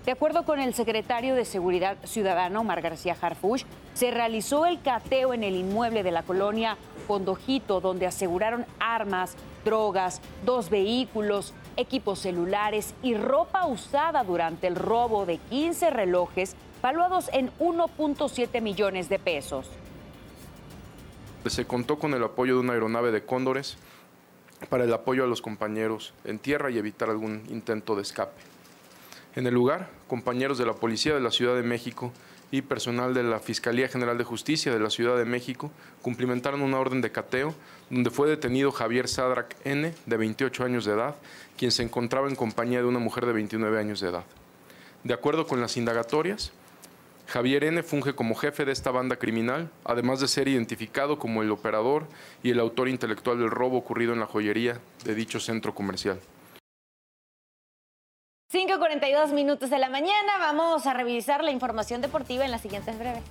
De 0.07 0.13
acuerdo 0.13 0.45
con 0.45 0.59
el 0.59 0.73
secretario 0.73 1.35
de 1.35 1.45
Seguridad 1.45 1.97
Ciudadano, 2.05 2.61
Omar 2.61 2.81
García 2.81 3.15
Harfush, 3.21 3.65
se 3.93 4.09
realizó 4.09 4.65
el 4.65 4.81
cateo 4.81 5.35
en 5.35 5.43
el 5.43 5.55
inmueble 5.55 6.01
de 6.01 6.09
la 6.09 6.23
colonia 6.23 6.75
Condojito, 7.05 7.81
donde 7.81 8.07
aseguraron 8.07 8.65
armas, 8.79 9.35
drogas, 9.63 10.21
dos 10.45 10.69
vehículos, 10.69 11.53
equipos 11.77 12.19
celulares 12.19 12.93
y 13.01 13.15
ropa 13.15 13.65
usada 13.65 14.23
durante 14.23 14.67
el 14.67 14.75
robo 14.75 15.25
de 15.25 15.37
15 15.37 15.89
relojes 15.89 16.55
valuados 16.81 17.29
en 17.33 17.51
1.7 17.59 18.61
millones 18.61 19.09
de 19.09 19.19
pesos. 19.19 19.67
Se 21.45 21.65
contó 21.65 21.97
con 21.97 22.13
el 22.13 22.23
apoyo 22.23 22.55
de 22.55 22.59
una 22.61 22.73
aeronave 22.73 23.11
de 23.11 23.25
Cóndores 23.25 23.77
para 24.69 24.83
el 24.83 24.93
apoyo 24.93 25.23
a 25.23 25.27
los 25.27 25.41
compañeros 25.41 26.13
en 26.25 26.37
tierra 26.37 26.69
y 26.69 26.77
evitar 26.77 27.09
algún 27.09 27.43
intento 27.49 27.95
de 27.95 28.01
escape. 28.01 28.41
En 29.35 29.47
el 29.47 29.53
lugar, 29.53 29.89
compañeros 30.07 30.57
de 30.57 30.65
la 30.65 30.73
Policía 30.73 31.13
de 31.13 31.21
la 31.21 31.31
Ciudad 31.31 31.55
de 31.55 31.63
México 31.63 32.11
y 32.51 32.61
personal 32.61 33.13
de 33.13 33.23
la 33.23 33.39
Fiscalía 33.39 33.87
General 33.87 34.17
de 34.17 34.23
Justicia 34.23 34.73
de 34.73 34.79
la 34.79 34.89
Ciudad 34.89 35.17
de 35.17 35.25
México 35.25 35.71
cumplimentaron 36.01 36.61
una 36.61 36.79
orden 36.79 37.01
de 37.01 37.11
cateo 37.11 37.53
donde 37.89 38.09
fue 38.09 38.27
detenido 38.27 38.71
Javier 38.71 39.07
Sadrak 39.07 39.55
N., 39.65 39.93
de 40.05 40.17
28 40.17 40.63
años 40.63 40.85
de 40.85 40.93
edad, 40.93 41.15
quien 41.57 41.71
se 41.71 41.83
encontraba 41.83 42.27
en 42.27 42.35
compañía 42.35 42.79
de 42.79 42.87
una 42.87 42.99
mujer 42.99 43.25
de 43.25 43.33
29 43.33 43.79
años 43.79 43.99
de 43.99 44.09
edad. 44.09 44.23
De 45.03 45.13
acuerdo 45.13 45.47
con 45.47 45.61
las 45.61 45.77
indagatorias, 45.77 46.51
Javier 47.27 47.63
N. 47.63 47.83
funge 47.83 48.15
como 48.15 48.33
jefe 48.33 48.65
de 48.65 48.71
esta 48.71 48.89
banda 48.89 49.17
criminal, 49.17 49.69
además 49.83 50.19
de 50.19 50.27
ser 50.27 50.47
identificado 50.47 51.19
como 51.19 51.43
el 51.43 51.51
operador 51.51 52.07
y 52.41 52.49
el 52.49 52.59
autor 52.59 52.89
intelectual 52.89 53.37
del 53.37 53.51
robo 53.51 53.77
ocurrido 53.77 54.13
en 54.13 54.19
la 54.19 54.25
joyería 54.25 54.79
de 55.05 55.13
dicho 55.13 55.39
centro 55.39 55.75
comercial. 55.75 56.19
5.42 58.51 59.31
minutos 59.31 59.69
de 59.69 59.77
la 59.77 59.89
mañana. 59.89 60.39
Vamos 60.39 60.87
a 60.87 60.95
revisar 60.95 61.43
la 61.43 61.51
información 61.51 62.01
deportiva 62.01 62.45
en 62.45 62.49
las 62.49 62.61
siguientes 62.61 62.97
breves. 62.97 63.21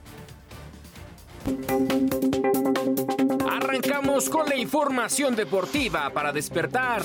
Arrancamos 3.50 4.30
con 4.30 4.48
la 4.48 4.54
información 4.54 5.34
deportiva 5.34 6.08
para 6.10 6.30
despertar. 6.30 7.02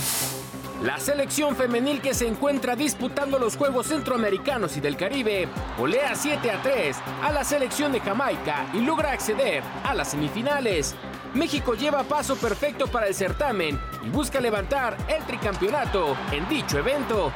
La 0.83 0.99
selección 0.99 1.55
femenil 1.55 2.01
que 2.01 2.13
se 2.13 2.27
encuentra 2.27 2.75
disputando 2.75 3.39
los 3.39 3.57
Juegos 3.57 3.87
Centroamericanos 3.87 4.77
y 4.77 4.79
del 4.79 4.95
Caribe 4.95 5.47
golea 5.75 6.13
7 6.13 6.51
a 6.51 6.61
3 6.61 6.97
a 7.23 7.31
la 7.31 7.43
selección 7.43 7.91
de 7.91 7.99
Jamaica 7.99 8.67
y 8.73 8.81
logra 8.81 9.11
acceder 9.11 9.63
a 9.83 9.95
las 9.95 10.11
semifinales. 10.11 10.93
México 11.33 11.73
lleva 11.73 12.03
paso 12.03 12.35
perfecto 12.35 12.85
para 12.85 13.07
el 13.07 13.15
certamen 13.15 13.79
y 14.05 14.09
busca 14.09 14.39
levantar 14.39 14.97
el 15.07 15.23
tricampeonato 15.23 16.15
en 16.31 16.47
dicho 16.47 16.77
evento. 16.77 17.31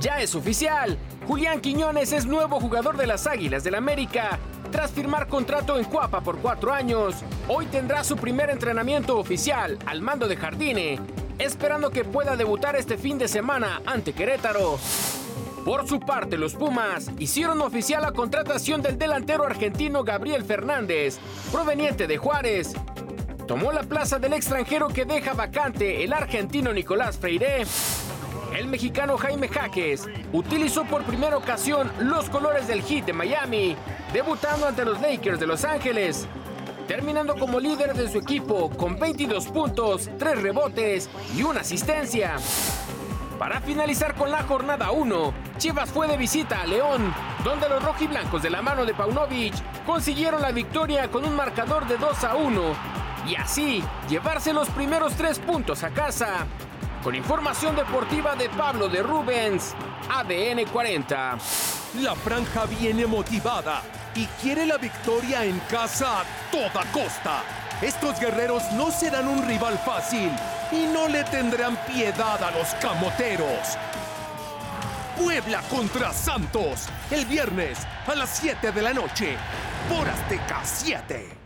Ya 0.00 0.20
es 0.20 0.34
oficial, 0.34 0.98
Julián 1.26 1.60
Quiñones 1.60 2.12
es 2.12 2.26
nuevo 2.26 2.60
jugador 2.60 2.96
de 2.96 3.06
las 3.06 3.26
Águilas 3.26 3.64
del 3.64 3.76
América. 3.76 4.38
Tras 4.70 4.90
firmar 4.90 5.28
contrato 5.28 5.78
en 5.78 5.84
Cuapa 5.84 6.20
por 6.20 6.38
cuatro 6.38 6.72
años, 6.72 7.14
hoy 7.48 7.66
tendrá 7.66 8.02
su 8.02 8.16
primer 8.16 8.50
entrenamiento 8.50 9.16
oficial 9.18 9.78
al 9.86 10.02
mando 10.02 10.26
de 10.26 10.36
Jardine, 10.36 11.00
esperando 11.38 11.90
que 11.90 12.04
pueda 12.04 12.36
debutar 12.36 12.74
este 12.74 12.98
fin 12.98 13.18
de 13.18 13.28
semana 13.28 13.82
ante 13.86 14.12
Querétaro. 14.12 14.78
Por 15.64 15.88
su 15.88 16.00
parte, 16.00 16.36
los 16.36 16.54
Pumas 16.54 17.10
hicieron 17.18 17.62
oficial 17.62 18.02
la 18.02 18.12
contratación 18.12 18.82
del 18.82 18.98
delantero 18.98 19.46
argentino 19.46 20.02
Gabriel 20.02 20.44
Fernández, 20.44 21.18
proveniente 21.52 22.06
de 22.06 22.18
Juárez. 22.18 22.74
Tomó 23.46 23.72
la 23.72 23.84
plaza 23.84 24.18
del 24.18 24.32
extranjero 24.32 24.88
que 24.88 25.04
deja 25.04 25.34
vacante 25.34 26.02
el 26.04 26.12
argentino 26.12 26.72
Nicolás 26.72 27.16
Freire. 27.16 27.64
El 28.54 28.68
mexicano 28.68 29.18
Jaime 29.18 29.48
Jaques 29.48 30.08
utilizó 30.32 30.84
por 30.84 31.02
primera 31.02 31.36
ocasión 31.36 31.90
los 31.98 32.30
colores 32.30 32.68
del 32.68 32.82
Heat 32.82 33.06
de 33.06 33.12
Miami, 33.12 33.76
debutando 34.12 34.68
ante 34.68 34.84
los 34.84 35.00
Lakers 35.00 35.40
de 35.40 35.46
Los 35.48 35.64
Ángeles, 35.64 36.28
terminando 36.86 37.34
como 37.34 37.58
líder 37.58 37.94
de 37.94 38.08
su 38.08 38.18
equipo 38.18 38.70
con 38.70 38.96
22 38.96 39.48
puntos, 39.48 40.08
3 40.18 40.40
rebotes 40.40 41.10
y 41.36 41.42
una 41.42 41.62
asistencia. 41.62 42.36
Para 43.40 43.60
finalizar 43.60 44.14
con 44.14 44.30
la 44.30 44.44
jornada 44.44 44.92
1, 44.92 45.34
Chivas 45.58 45.90
fue 45.90 46.06
de 46.06 46.16
visita 46.16 46.62
a 46.62 46.66
León, 46.66 47.12
donde 47.42 47.68
los 47.68 47.82
rojiblancos 47.82 48.40
de 48.40 48.50
la 48.50 48.62
mano 48.62 48.86
de 48.86 48.94
Paunovic 48.94 49.54
consiguieron 49.84 50.40
la 50.40 50.52
victoria 50.52 51.10
con 51.10 51.24
un 51.24 51.34
marcador 51.34 51.88
de 51.88 51.96
2 51.96 52.22
a 52.22 52.36
1 52.36 52.62
y 53.26 53.34
así 53.34 53.82
llevarse 54.08 54.52
los 54.52 54.68
primeros 54.70 55.14
tres 55.14 55.40
puntos 55.40 55.82
a 55.82 55.90
casa. 55.90 56.46
Con 57.04 57.14
información 57.14 57.76
deportiva 57.76 58.34
de 58.34 58.48
Pablo 58.48 58.88
de 58.88 59.02
Rubens, 59.02 59.74
ADN 60.08 60.64
40. 60.72 61.36
La 62.00 62.14
franja 62.14 62.64
viene 62.64 63.04
motivada 63.04 63.82
y 64.14 64.24
quiere 64.40 64.64
la 64.64 64.78
victoria 64.78 65.44
en 65.44 65.60
casa 65.68 66.20
a 66.20 66.24
toda 66.50 66.82
costa. 66.92 67.42
Estos 67.82 68.18
guerreros 68.18 68.62
no 68.72 68.90
serán 68.90 69.28
un 69.28 69.46
rival 69.46 69.78
fácil 69.84 70.30
y 70.72 70.86
no 70.86 71.06
le 71.06 71.24
tendrán 71.24 71.76
piedad 71.86 72.42
a 72.42 72.50
los 72.52 72.68
camoteros. 72.80 73.76
Puebla 75.18 75.60
contra 75.68 76.10
Santos, 76.10 76.88
el 77.10 77.26
viernes 77.26 77.86
a 78.06 78.14
las 78.14 78.30
7 78.30 78.72
de 78.72 78.80
la 78.80 78.94
noche, 78.94 79.36
por 79.90 80.08
Azteca 80.08 80.62
7. 80.64 81.43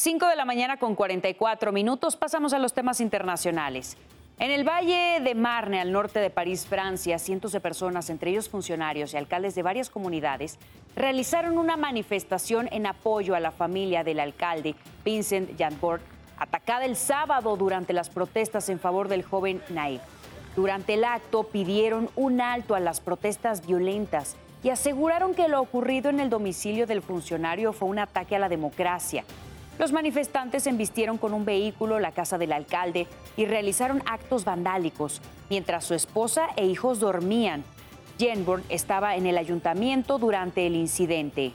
5 0.00 0.28
de 0.28 0.36
la 0.36 0.46
mañana 0.46 0.78
con 0.78 0.94
44 0.94 1.72
minutos 1.72 2.16
pasamos 2.16 2.54
a 2.54 2.58
los 2.58 2.72
temas 2.72 3.02
internacionales. 3.02 3.98
En 4.38 4.50
el 4.50 4.66
Valle 4.66 5.20
de 5.20 5.34
Marne, 5.34 5.78
al 5.78 5.92
norte 5.92 6.20
de 6.20 6.30
París, 6.30 6.64
Francia, 6.64 7.18
cientos 7.18 7.52
de 7.52 7.60
personas, 7.60 8.08
entre 8.08 8.30
ellos 8.30 8.48
funcionarios 8.48 9.12
y 9.12 9.18
alcaldes 9.18 9.54
de 9.54 9.62
varias 9.62 9.90
comunidades, 9.90 10.58
realizaron 10.96 11.58
una 11.58 11.76
manifestación 11.76 12.66
en 12.72 12.86
apoyo 12.86 13.34
a 13.34 13.40
la 13.40 13.50
familia 13.50 14.02
del 14.02 14.20
alcalde 14.20 14.74
Vincent 15.04 15.50
Janbord, 15.58 16.00
atacada 16.38 16.86
el 16.86 16.96
sábado 16.96 17.58
durante 17.58 17.92
las 17.92 18.08
protestas 18.08 18.70
en 18.70 18.80
favor 18.80 19.08
del 19.08 19.22
joven 19.22 19.60
Naib. 19.68 20.00
Durante 20.56 20.94
el 20.94 21.04
acto 21.04 21.42
pidieron 21.42 22.08
un 22.16 22.40
alto 22.40 22.74
a 22.74 22.80
las 22.80 23.02
protestas 23.02 23.66
violentas 23.66 24.38
y 24.62 24.70
aseguraron 24.70 25.34
que 25.34 25.48
lo 25.48 25.60
ocurrido 25.60 26.08
en 26.08 26.20
el 26.20 26.30
domicilio 26.30 26.86
del 26.86 27.02
funcionario 27.02 27.74
fue 27.74 27.88
un 27.90 27.98
ataque 27.98 28.36
a 28.36 28.38
la 28.38 28.48
democracia. 28.48 29.24
Los 29.80 29.92
manifestantes 29.92 30.66
embistieron 30.66 31.16
con 31.16 31.32
un 31.32 31.46
vehículo 31.46 32.00
la 32.00 32.12
casa 32.12 32.36
del 32.36 32.52
alcalde 32.52 33.06
y 33.34 33.46
realizaron 33.46 34.02
actos 34.04 34.44
vandálicos, 34.44 35.22
mientras 35.48 35.86
su 35.86 35.94
esposa 35.94 36.48
e 36.56 36.66
hijos 36.66 37.00
dormían. 37.00 37.64
Jenborn 38.18 38.62
estaba 38.68 39.16
en 39.16 39.26
el 39.26 39.38
ayuntamiento 39.38 40.18
durante 40.18 40.66
el 40.66 40.76
incidente. 40.76 41.54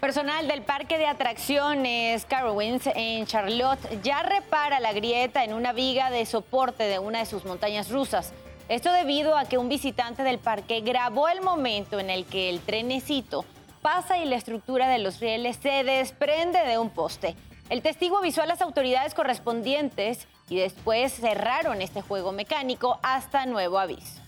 Personal 0.00 0.46
del 0.46 0.62
parque 0.62 0.96
de 0.96 1.08
atracciones 1.08 2.24
Carowinds 2.24 2.88
en 2.94 3.26
Charlotte 3.26 4.00
ya 4.00 4.22
repara 4.22 4.78
la 4.78 4.92
grieta 4.92 5.42
en 5.42 5.54
una 5.54 5.72
viga 5.72 6.08
de 6.10 6.24
soporte 6.24 6.84
de 6.84 7.00
una 7.00 7.18
de 7.18 7.26
sus 7.26 7.44
montañas 7.44 7.90
rusas. 7.90 8.32
Esto 8.68 8.92
debido 8.92 9.36
a 9.36 9.44
que 9.46 9.58
un 9.58 9.68
visitante 9.68 10.22
del 10.22 10.38
parque 10.38 10.82
grabó 10.82 11.28
el 11.28 11.40
momento 11.40 11.98
en 11.98 12.10
el 12.10 12.26
que 12.26 12.48
el 12.48 12.60
trenecito 12.60 13.44
pasa 13.80 14.18
y 14.18 14.24
la 14.24 14.36
estructura 14.36 14.88
de 14.88 14.98
los 14.98 15.20
rieles 15.20 15.58
se 15.62 15.84
desprende 15.84 16.60
de 16.60 16.78
un 16.78 16.90
poste. 16.90 17.36
El 17.68 17.82
testigo 17.82 18.18
avisó 18.18 18.42
a 18.42 18.46
las 18.46 18.62
autoridades 18.62 19.14
correspondientes 19.14 20.26
y 20.48 20.56
después 20.56 21.12
cerraron 21.12 21.82
este 21.82 22.02
juego 22.02 22.32
mecánico 22.32 22.98
hasta 23.02 23.46
nuevo 23.46 23.78
aviso. 23.78 24.20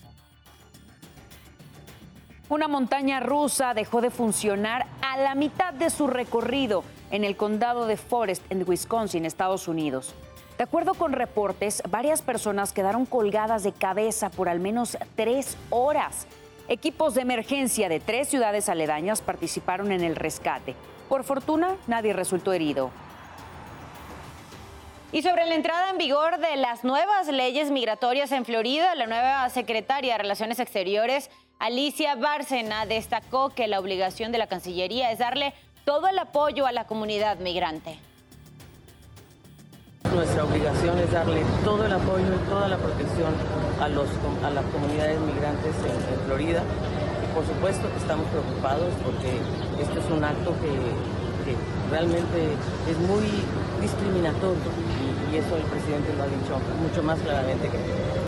Una 2.49 2.67
montaña 2.67 3.19
rusa 3.19 3.73
dejó 3.73 4.01
de 4.01 4.11
funcionar 4.11 4.85
a 5.01 5.17
la 5.17 5.35
mitad 5.35 5.73
de 5.73 5.89
su 5.89 6.07
recorrido 6.07 6.83
en 7.11 7.23
el 7.23 7.35
condado 7.35 7.87
de 7.87 7.97
Forest, 7.97 8.43
en 8.49 8.63
Wisconsin, 8.67 9.25
Estados 9.25 9.67
Unidos. 9.67 10.13
De 10.57 10.63
acuerdo 10.63 10.93
con 10.93 11.13
reportes, 11.13 11.81
varias 11.89 12.21
personas 12.21 12.73
quedaron 12.73 13.05
colgadas 13.05 13.63
de 13.63 13.71
cabeza 13.71 14.29
por 14.29 14.49
al 14.49 14.59
menos 14.59 14.97
tres 15.15 15.57
horas. 15.69 16.27
Equipos 16.69 17.13
de 17.13 17.21
emergencia 17.21 17.89
de 17.89 17.99
tres 17.99 18.29
ciudades 18.29 18.69
aledañas 18.69 19.21
participaron 19.21 19.91
en 19.91 20.01
el 20.01 20.15
rescate. 20.15 20.75
Por 21.09 21.25
fortuna, 21.25 21.75
nadie 21.87 22.13
resultó 22.13 22.53
herido. 22.53 22.89
Y 25.11 25.21
sobre 25.21 25.45
la 25.45 25.55
entrada 25.55 25.89
en 25.89 25.97
vigor 25.97 26.39
de 26.39 26.55
las 26.55 26.83
nuevas 26.83 27.27
leyes 27.27 27.69
migratorias 27.69 28.31
en 28.31 28.45
Florida, 28.45 28.95
la 28.95 29.07
nueva 29.07 29.47
secretaria 29.49 30.13
de 30.13 30.19
Relaciones 30.19 30.59
Exteriores, 30.59 31.29
Alicia 31.59 32.15
Bárcena, 32.15 32.85
destacó 32.85 33.49
que 33.49 33.67
la 33.67 33.79
obligación 33.79 34.31
de 34.31 34.37
la 34.37 34.47
Cancillería 34.47 35.11
es 35.11 35.19
darle 35.19 35.53
todo 35.85 36.07
el 36.07 36.17
apoyo 36.17 36.65
a 36.65 36.71
la 36.71 36.87
comunidad 36.87 37.37
migrante. 37.39 37.99
Nuestra 40.13 40.43
obligación 40.43 40.99
es 40.99 41.11
darle 41.11 41.41
todo 41.63 41.85
el 41.85 41.93
apoyo 41.93 42.23
y 42.23 42.49
toda 42.49 42.67
la 42.67 42.77
protección 42.77 43.33
a, 43.81 43.89
los, 43.89 44.07
a 44.43 44.49
las 44.51 44.63
comunidades 44.65 45.19
migrantes 45.19 45.73
en, 45.83 46.25
Florida. 46.27 46.61
Y 46.61 47.33
por 47.33 47.43
supuesto 47.45 47.89
que 47.91 47.97
estamos 47.97 48.27
preocupados 48.27 48.93
porque 49.03 49.41
esto 49.81 49.99
es 49.99 50.11
un 50.15 50.23
acto 50.23 50.53
que, 50.61 51.03
realmente 51.91 52.47
es 52.89 52.97
muy 52.99 53.27
discriminatorio 53.81 54.55
y, 54.55 55.35
y, 55.35 55.37
eso 55.37 55.57
el 55.57 55.63
presidente 55.63 56.13
lo 56.15 56.23
ha 56.23 56.27
dicho 56.27 56.57
mucho 56.81 57.03
más 57.03 57.19
claramente 57.19 57.67
que 57.67 58.22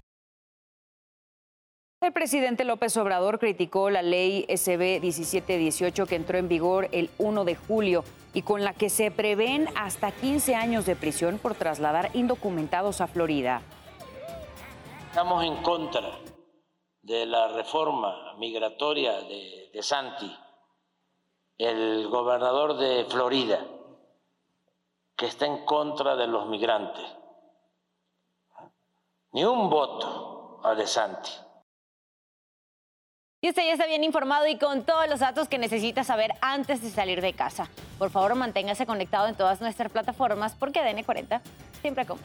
presidente 2.15 2.63
López 2.63 2.95
Obrador 2.95 3.39
criticó 3.39 3.89
la 3.89 4.01
ley 4.01 4.45
SB 4.47 5.01
1718 5.01 6.05
que 6.05 6.15
entró 6.15 6.37
en 6.37 6.47
vigor 6.47 6.87
el 6.93 7.09
1 7.17 7.43
de 7.43 7.55
julio 7.57 8.05
y 8.33 8.41
con 8.41 8.63
la 8.63 8.71
que 8.71 8.89
se 8.89 9.11
prevén 9.11 9.67
hasta 9.75 10.13
15 10.13 10.55
años 10.55 10.85
de 10.85 10.95
prisión 10.95 11.39
por 11.39 11.55
trasladar 11.55 12.11
indocumentados 12.13 13.01
a 13.01 13.07
Florida. 13.07 13.61
Estamos 15.09 15.43
en 15.43 15.57
contra 15.61 16.09
de 17.01 17.25
la 17.25 17.49
reforma 17.49 18.37
migratoria 18.37 19.19
de, 19.21 19.71
de 19.73 19.83
Santi, 19.83 20.33
el 21.57 22.07
gobernador 22.07 22.77
de 22.77 23.05
Florida, 23.09 23.59
que 25.17 25.25
está 25.25 25.45
en 25.47 25.65
contra 25.65 26.15
de 26.15 26.27
los 26.27 26.47
migrantes. 26.47 27.05
Ni 29.33 29.43
un 29.43 29.69
voto 29.69 30.61
a 30.63 30.75
De 30.75 30.87
Santi. 30.87 31.44
Y 33.45 33.49
usted 33.49 33.61
ya 33.63 33.73
está 33.73 33.85
bien 33.85 34.03
informado 34.03 34.47
y 34.47 34.57
con 34.57 34.81
todos 34.85 35.07
los 35.07 35.19
datos 35.19 35.47
que 35.47 35.59
necesita 35.59 36.03
saber 36.03 36.31
antes 36.41 36.81
de 36.81 36.89
salir 36.89 37.21
de 37.21 37.33
casa. 37.33 37.69
Por 37.99 38.09
favor, 38.09 38.33
manténgase 38.33 38.87
conectado 38.87 39.27
en 39.27 39.35
todas 39.35 39.61
nuestras 39.61 39.91
plataformas 39.91 40.55
porque 40.55 40.79
ADN 40.79 41.03
40 41.03 41.41
siempre 41.79 42.07
como. 42.07 42.19